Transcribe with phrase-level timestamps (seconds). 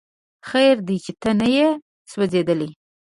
[0.49, 1.67] خیر دی چې ته نه یې
[2.11, 2.69] سوځېدلی